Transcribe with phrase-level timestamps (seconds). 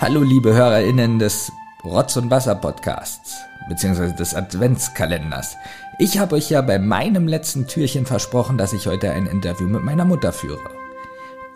[0.00, 1.50] Hallo liebe HörerInnen des
[1.82, 3.34] Rotz und Wasser Podcasts,
[3.68, 5.56] beziehungsweise des Adventskalenders.
[5.98, 9.82] Ich habe euch ja bei meinem letzten Türchen versprochen, dass ich heute ein Interview mit
[9.82, 10.70] meiner Mutter führe.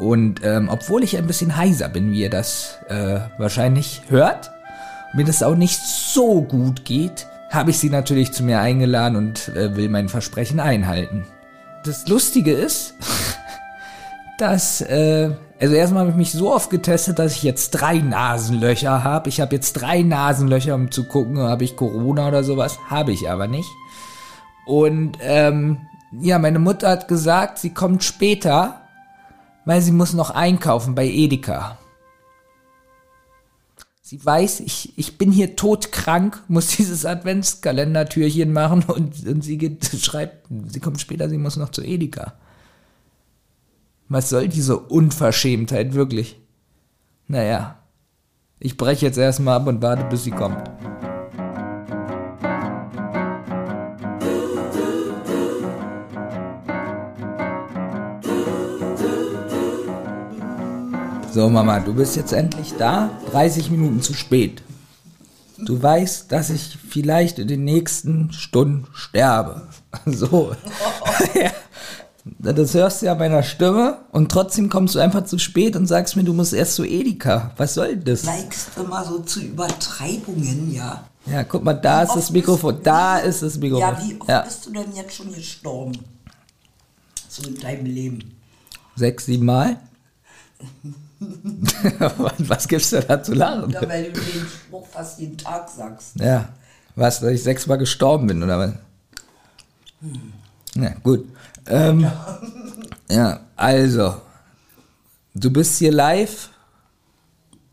[0.00, 4.50] Und ähm, obwohl ich ein bisschen heiser bin, wie ihr das äh, wahrscheinlich hört,
[5.14, 9.50] mir das auch nicht so gut geht, habe ich sie natürlich zu mir eingeladen und
[9.50, 11.26] äh, will mein Versprechen einhalten.
[11.84, 12.94] Das Lustige ist,
[14.38, 15.30] dass, äh,
[15.62, 19.28] also erstmal habe ich mich so oft getestet, dass ich jetzt drei Nasenlöcher habe.
[19.28, 22.80] Ich habe jetzt drei Nasenlöcher, um zu gucken, habe ich Corona oder sowas.
[22.90, 23.70] Habe ich aber nicht.
[24.66, 25.78] Und ähm,
[26.20, 28.80] ja, meine Mutter hat gesagt, sie kommt später,
[29.64, 31.78] weil sie muss noch einkaufen bei Edeka.
[34.02, 39.84] Sie weiß, ich, ich bin hier todkrank, muss dieses Adventskalendertürchen machen und, und sie geht,
[40.02, 42.32] schreibt, sie kommt später, sie muss noch zu Edeka.
[44.12, 46.38] Was soll diese Unverschämtheit wirklich?
[47.28, 47.78] Naja,
[48.60, 50.70] ich breche jetzt erstmal ab und warte, bis sie kommt.
[61.32, 63.08] So, Mama, du bist jetzt endlich da.
[63.30, 64.62] 30 Minuten zu spät.
[65.56, 69.68] Du weißt, dass ich vielleicht in den nächsten Stunden sterbe.
[70.04, 70.54] So.
[71.34, 71.50] ja.
[72.24, 76.14] Das hörst du ja meiner Stimme und trotzdem kommst du einfach zu spät und sagst
[76.14, 77.50] mir, du musst erst zu Edeka.
[77.56, 78.22] Was soll das?
[78.22, 81.04] Neigst immer so zu Übertreibungen, ja.
[81.26, 82.78] Ja, guck mal, da Wie ist das Mikrofon.
[82.82, 83.88] Da ist das Mikrofon.
[83.88, 84.40] Ja, wie oft Ja.
[84.42, 85.98] bist du denn jetzt schon gestorben?
[87.28, 88.36] So in deinem Leben.
[88.94, 89.78] Sechs, sieben Mal?
[92.38, 93.70] Was gibt's denn da zu lachen?
[93.70, 96.18] Ja, weil du den Spruch fast jeden Tag sagst.
[96.20, 96.48] Ja.
[96.94, 98.72] Was, dass ich sechsmal gestorben bin, oder was?
[100.74, 101.26] Na gut.
[101.66, 102.10] Ähm,
[103.08, 104.16] ja, also.
[105.34, 106.50] Du bist hier live.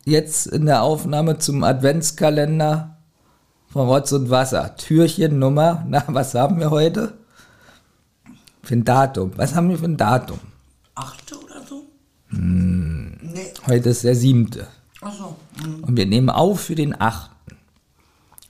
[0.05, 2.97] Jetzt in der Aufnahme zum Adventskalender
[3.69, 4.75] von Rotz und Wasser.
[4.75, 5.85] Türchen Nummer.
[5.87, 7.13] Na, was haben wir heute?
[8.63, 9.31] Für ein Datum.
[9.35, 10.39] Was haben wir für ein Datum?
[10.95, 11.83] Achte oder so?
[12.29, 13.17] Hm.
[13.21, 13.53] Nee.
[13.67, 14.67] Heute ist der siebte.
[15.01, 15.35] Achso.
[15.81, 17.35] Und wir nehmen auf für den achten.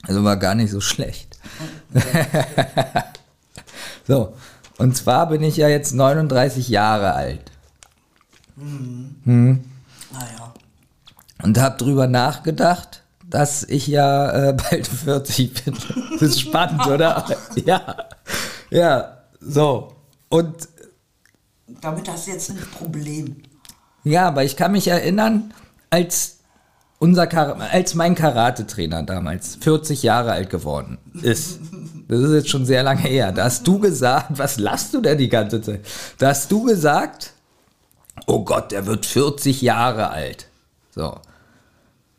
[0.02, 1.38] Also war gar nicht so schlecht.
[4.06, 4.34] so,
[4.80, 7.52] und zwar bin ich ja jetzt 39 Jahre alt
[9.24, 10.54] Naja.
[11.42, 15.74] und habe drüber nachgedacht, dass ich ja äh, bald 40 bin.
[16.12, 17.24] Das ist spannend, oder?
[17.64, 18.08] Ja,
[18.70, 19.94] ja, so.
[20.28, 20.68] Und
[21.80, 23.36] Damit hast du jetzt ein Problem.
[24.02, 25.52] Ja, aber ich kann mich erinnern,
[25.90, 26.38] als
[26.98, 31.60] unser Kar als mein Karate-Trainer damals 40 Jahre alt geworden ist.
[32.10, 33.30] Das ist jetzt schon sehr lange her.
[33.30, 35.82] Da hast du gesagt, was lachst du denn die ganze Zeit?
[36.18, 37.34] Da hast du gesagt,
[38.26, 40.48] oh Gott, der wird 40 Jahre alt.
[40.92, 41.20] So.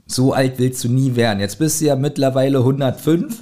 [0.08, 1.42] So alt willst du nie werden.
[1.42, 3.42] Jetzt bist du ja mittlerweile 105.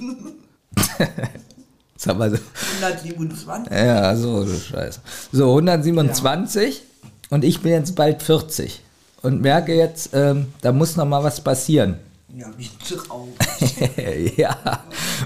[1.96, 2.38] Sag mal so.
[2.82, 3.72] 127?
[3.72, 5.00] Ja, so, du Scheiße.
[5.30, 6.82] So, 127
[7.30, 8.82] und ich bin jetzt bald 40
[9.22, 12.00] und merke jetzt, ähm, da muss noch mal was passieren.
[12.36, 14.36] Ja, wie traurig.
[14.36, 14.56] ja,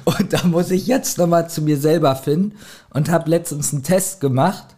[0.04, 2.56] und da muss ich jetzt noch mal zu mir selber finden
[2.90, 4.74] und habe letztens einen Test gemacht,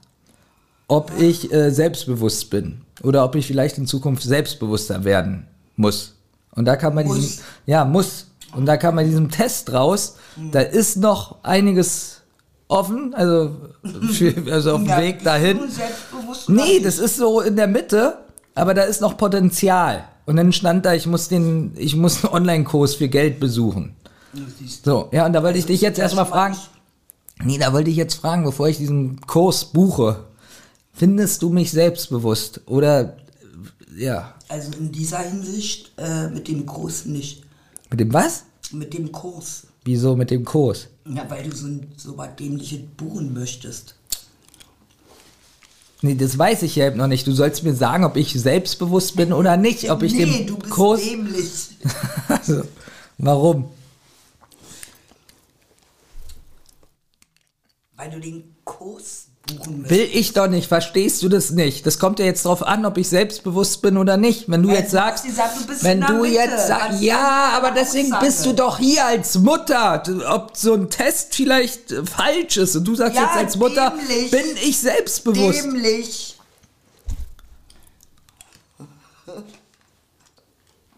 [0.89, 6.15] ob ich äh, selbstbewusst bin oder ob ich vielleicht in Zukunft selbstbewusster werden muss.
[6.53, 7.17] Und da kann man Muss.
[7.17, 8.27] diesen, ja, muss.
[8.55, 10.17] Und da kam bei diesem Test raus,
[10.51, 12.23] da ist noch einiges
[12.69, 13.55] offen, also,
[14.13, 15.61] für, also auf dem Ja, Weg dahin.
[16.49, 18.19] Nee, das ist so in der Mitte,
[18.55, 20.09] aber da ist noch Potenzial.
[20.27, 23.95] Und dann stand da, ich muss den, ich muss einen Online-Kurs für Geld besuchen.
[24.85, 26.57] So, ja, und da wollte ich dich jetzt erstmal fragen.
[27.43, 30.25] Nee, da wollte ich jetzt fragen, bevor ich diesen Kurs buche.
[30.93, 32.61] Findest du mich selbstbewusst?
[32.67, 33.17] Oder,
[33.97, 37.45] ja, Also in dieser Hinsicht äh, mit dem Kurs nicht.
[37.91, 38.45] mit dem was?
[38.73, 39.69] Mit dem Kurs.
[39.85, 40.89] Wieso mit dem Kurs?
[41.09, 43.95] Ja, weil du so, ein- so was Dämliches buchen möchtest.
[46.03, 47.27] Nee, das weiß ich ja eben noch nicht.
[47.27, 49.91] Du sollst mir sagen, ob ich selbstbewusst bin oder nicht.
[49.91, 51.01] Ob ich nee, den du bist Kurs.
[51.03, 51.53] dämlich.
[52.29, 52.63] Also,
[53.19, 53.69] warum?
[57.97, 59.91] Weil du den Kurs buchen möchtest.
[60.01, 61.87] Will ich doch nicht, verstehst du das nicht?
[61.87, 64.49] Das kommt ja jetzt drauf an, ob ich selbstbewusst bin oder nicht.
[64.51, 66.35] Wenn du Weil jetzt du sagst, gesagt, du wenn du Mitte.
[66.35, 68.27] jetzt sagst, ja, aber deswegen Aussage?
[68.27, 70.03] bist du doch hier als Mutter.
[70.31, 73.91] Ob so ein Test vielleicht äh, falsch ist und du sagst Ja, jetzt als Mutter,
[74.09, 74.31] dämlich.
[74.31, 75.65] bin ich selbstbewusst.
[75.65, 76.33] Dämlich.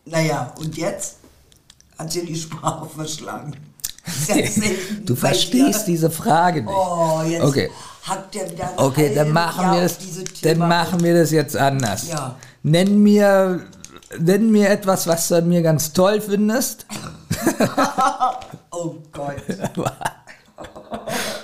[0.04, 1.16] Naja, und jetzt
[1.98, 3.54] hat sie die Sprache verschlagen.
[5.04, 6.72] Du verstehst diese Frage nicht.
[6.74, 7.70] Oh, jetzt Okay.
[8.08, 9.99] Hackt der wieder Okay, dann machen Jahr wir das,
[10.43, 12.08] dann machen wir das jetzt anders.
[12.08, 12.37] Ja.
[12.62, 13.60] Nenn mir
[14.19, 16.87] nenn mir etwas, was du an mir ganz toll findest.
[18.70, 19.37] Oh Gott.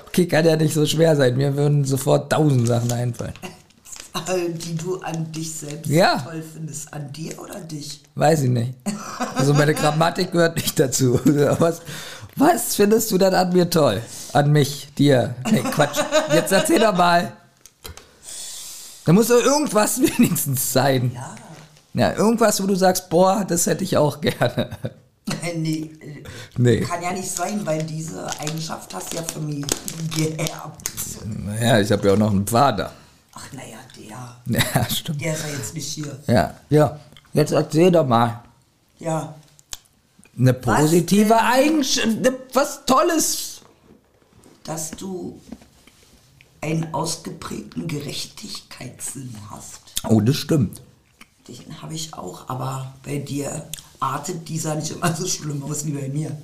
[0.07, 1.37] Okay, kann ja nicht so schwer sein.
[1.37, 3.33] Mir würden sofort tausend Sachen einfallen.
[4.29, 6.19] Äh, Die du an dich selbst Ja.
[6.21, 6.95] toll findest.
[6.95, 8.01] An dir oder dich?
[8.15, 8.75] Weiß ich nicht.
[9.35, 11.19] Also meine Grammatik gehört nicht dazu.
[11.59, 11.83] Was,
[12.37, 14.03] was findest du dann an mir toll?
[14.33, 15.35] An mich, dir?
[15.51, 15.99] Nee, Quatsch.
[16.33, 17.33] Jetzt erzähl doch mal.
[19.05, 21.13] Da muss doch irgendwas wenigstens sein.
[21.15, 21.35] Ja.
[21.97, 24.71] Ja, irgendwas, wo du sagst, boah, das hätte ich auch gerne.
[25.57, 26.23] Nee, äh,
[26.59, 26.81] Nee.
[26.81, 29.65] kann ja nicht sein, weil diese Eigenschaft hast du ja von mir
[30.15, 30.91] geerbt.
[31.25, 32.93] Naja, ich habe ja auch noch einen Vater.
[33.33, 34.61] Ach naja, der.
[34.75, 35.23] Ja, stimmt.
[35.23, 36.19] Der ist ja jetzt nicht hier.
[36.27, 37.01] Ja, ja.
[37.33, 38.43] Jetzt erzähl doch mal.
[38.99, 39.35] Ja.
[40.39, 41.37] Eine positive?
[41.41, 43.61] Eigenschaft, ne- was Tolles.
[44.65, 45.41] Dass du
[46.61, 49.81] einen ausgeprägten Gerechtigkeitssinn hast.
[50.09, 50.81] Oh, das stimmt.
[51.47, 53.67] Den habe ich auch, aber bei dir
[54.01, 56.37] artet dieser nicht immer so schlimm aus wie bei mir.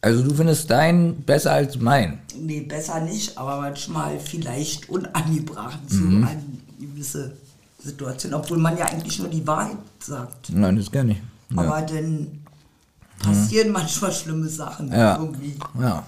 [0.00, 2.20] Also du findest deinen besser als mein.
[2.38, 6.24] Nee, besser nicht, aber manchmal vielleicht unangebracht so Mhm.
[6.24, 7.36] an gewisse
[7.82, 10.50] Situationen, obwohl man ja eigentlich nur die Wahrheit sagt.
[10.50, 11.18] Nein, das kann ich.
[11.54, 11.62] Ja.
[11.62, 12.39] Aber dann
[13.20, 15.16] passieren manchmal schlimme Sachen Ja.
[15.18, 15.56] irgendwie.
[15.80, 16.04] ja.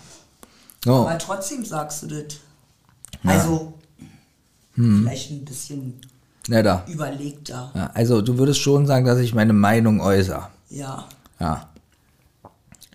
[0.86, 0.90] Oh.
[1.06, 2.38] Aber trotzdem sagst du das.
[3.24, 3.74] Also,
[4.74, 5.02] Hm.
[5.02, 6.00] vielleicht ein bisschen
[6.48, 6.84] Ja, da.
[6.88, 7.70] überlegter.
[7.74, 10.48] Ja, also du würdest schon sagen, dass ich meine Meinung äußere.
[10.70, 11.06] Ja.
[11.38, 11.68] Ja.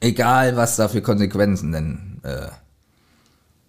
[0.02, 2.19] Egal, was da für Konsequenzen denn.
[2.24, 2.50] Äh,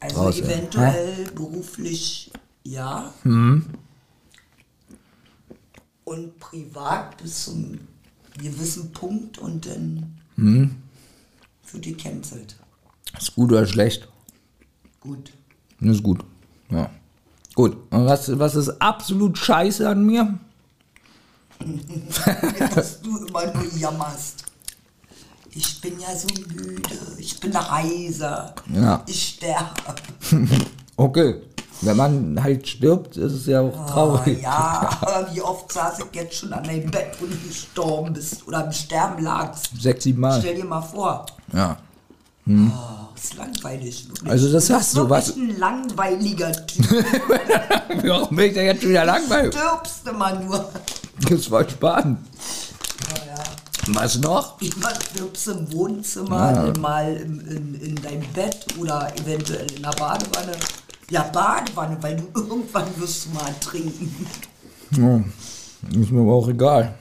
[0.01, 0.47] Also Raus, ja.
[0.47, 2.33] eventuell beruflich
[2.65, 3.13] ja.
[3.23, 3.65] Hm.
[6.05, 7.79] Und privat bis zum
[8.39, 10.71] gewissen Punkt und dann Hm.
[11.65, 12.57] für die cancelt.
[13.19, 14.09] ist gut oder schlecht?
[15.01, 15.33] Gut.
[15.81, 16.25] Ist gut.
[16.71, 16.91] Ja.
[17.55, 17.77] Gut.
[17.91, 20.39] Und was, was ist absolut scheiße an mir?
[22.75, 24.45] Dass du immer nur jammerst.
[25.51, 26.81] Ich bin ja so müde,
[27.19, 29.03] ich bin heiser, Ja.
[29.07, 29.95] ich sterbe.
[30.97, 31.43] Okay.
[31.81, 34.43] Wenn man halt stirbt, ist es ja auch Oh, traurig.
[34.43, 38.47] ja, aber wie oft saß ich jetzt schon an deinem Bett und du gestorben bist
[38.49, 39.71] oder im Sterben lagst.
[39.81, 40.41] Sechs, sieben Mal.
[40.41, 41.25] Stell dir mal vor.
[41.53, 41.77] Ja.
[42.49, 42.53] Oh,
[43.15, 44.09] das ist langweilig.
[44.09, 44.31] Wirklich.
[44.31, 46.87] Also das du hast du, was- ein langweiliger Typ.
[48.05, 49.55] Warum bin ich da jetzt wieder langweilig?
[49.55, 50.69] Stirbst immer nur.
[51.29, 52.19] Das war spannend.
[53.27, 53.95] Ja, ja.
[54.01, 54.61] Was noch?
[54.61, 59.91] Immer stirbst du im Wohnzimmer, mal im, in, in deinem Bett oder eventuell in der
[59.91, 60.53] Badewanne.
[61.11, 64.27] Ja, Badewanne, weil du irgendwann wirst du mal trinken.
[64.93, 65.23] Ja,
[65.99, 66.95] ist mir aber auch egal.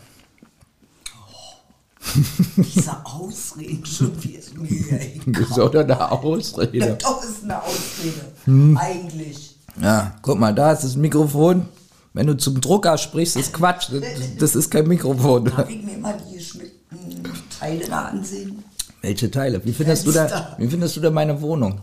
[2.57, 4.69] Diese Ausreden schon wie es mir
[5.01, 5.21] egal.
[5.25, 6.97] Das ist auch eine Ausrede.
[7.01, 8.21] Doch ist eine Ausrede.
[8.45, 8.77] Hm.
[8.77, 9.57] Eigentlich.
[9.81, 11.67] Ja, guck mal, da ist das Mikrofon.
[12.13, 13.89] Wenn du zum Drucker sprichst, ist Quatsch.
[13.91, 14.03] Das,
[14.39, 15.45] das ist kein Mikrofon.
[15.45, 17.23] Darf ich mir mal die geschmückten
[17.59, 18.63] Teile da ansehen?
[19.01, 19.63] Welche Teile?
[19.63, 21.79] Wie findest, du da, wie findest du da meine Wohnung?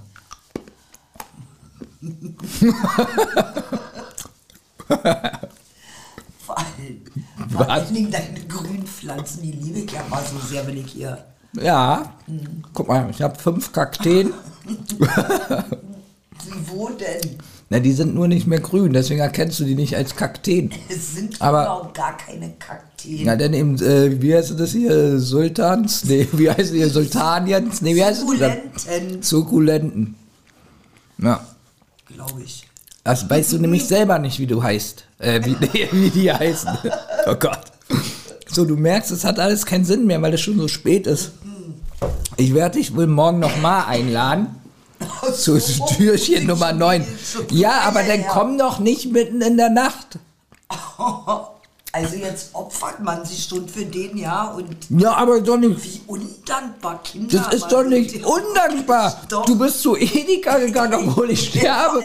[6.39, 7.01] Vor allem,
[7.51, 11.25] vor allen Dingen deine Grünpflanzen, die liebe ich ja mal so sehr, wenn ich hier.
[11.55, 12.13] Ja,
[12.73, 14.33] guck mal, ich habe fünf Kakteen.
[16.67, 17.39] Wo denn?
[17.71, 20.71] Na, die sind nur nicht mehr grün, deswegen erkennst du die nicht als Kakteen.
[20.89, 23.25] Es sind Aber- genau gar keine Kakteen.
[23.25, 25.19] Ja, dann eben, äh, wie heißt das hier?
[25.19, 26.05] Sultans?
[26.05, 26.85] Nee, wie heißt die?
[26.85, 27.81] Sultaniens?
[27.81, 28.29] Nee, wie heißt das?
[28.29, 30.15] Sukkulenten, Sukkulenten.
[31.19, 31.47] Ja.
[32.07, 32.67] Glaube ich.
[33.05, 35.05] Das weißt du nämlich selber nicht, wie du heißt.
[35.19, 35.57] Äh, wie,
[35.93, 36.79] wie die heißen.
[37.27, 37.61] Oh Gott.
[38.47, 41.33] So, du merkst, es hat alles keinen Sinn mehr, weil es schon so spät ist.
[42.37, 44.49] Ich werde dich wohl morgen nochmal einladen.
[45.35, 45.59] Zu
[45.97, 47.07] Türchen Nummer 9.
[47.51, 50.19] Ja, aber dann komm doch nicht mitten in der Nacht.
[51.95, 55.81] Also jetzt opfert man sich schon für den, ja, und Ja, aber doch nicht.
[55.85, 57.39] wie undankbar Kinder.
[57.39, 59.17] Das ist doch nicht undankbar.
[59.29, 59.45] Doch.
[59.45, 62.03] Du bist zu Edeka gegangen, obwohl ich sterbe.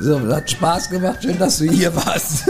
[0.00, 1.18] So, hat Spaß gemacht.
[1.22, 2.44] Schön, dass du hier warst.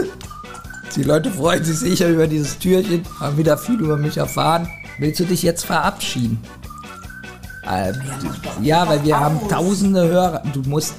[0.97, 4.69] Die Leute freuen sich sicher über dieses Türchen, haben wieder viel über mich erfahren.
[4.99, 6.39] Willst du dich jetzt verabschieden?
[7.67, 7.95] Ähm,
[8.61, 9.49] ja, weil wir haben aus.
[9.49, 10.43] tausende Hörer.
[10.53, 10.95] Du musst,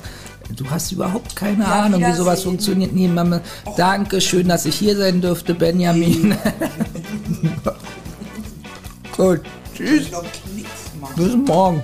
[0.55, 2.93] du hast überhaupt keine Ahnung, wie sowas funktioniert.
[2.93, 3.41] Nee, Mama,
[3.77, 6.33] danke, schön, dass ich hier sein durfte, Benjamin.
[9.15, 9.41] Gut,
[9.75, 10.07] tschüss,
[11.15, 11.83] bis morgen.